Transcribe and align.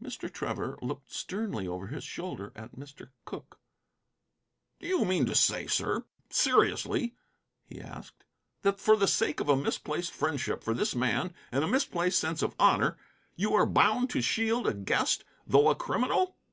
Mr. 0.00 0.32
Trevor 0.32 0.78
looked 0.82 1.10
sternly 1.10 1.66
over 1.66 1.88
his 1.88 2.04
shoulder 2.04 2.52
at 2.54 2.76
Mr. 2.76 3.10
Cooke. 3.24 3.58
"Do 4.78 4.86
you 4.86 5.04
mean 5.04 5.26
to 5.26 5.34
say, 5.34 5.66
sir, 5.66 6.04
seriously," 6.30 7.16
he 7.66 7.80
asked, 7.80 8.22
"that, 8.62 8.78
for 8.78 8.94
the 8.96 9.08
sake 9.08 9.40
of 9.40 9.48
a 9.48 9.56
misplaced 9.56 10.12
friendship 10.12 10.62
for 10.62 10.74
this 10.74 10.94
man, 10.94 11.34
and 11.50 11.64
a 11.64 11.66
misplaced 11.66 12.20
sense 12.20 12.40
of 12.40 12.54
honor, 12.56 12.96
you 13.34 13.52
are 13.54 13.66
bound 13.66 14.10
to 14.10 14.20
shield 14.22 14.68
a 14.68 14.74
guest, 14.74 15.24
though 15.44 15.68
a 15.68 15.74
criminal? 15.74 16.36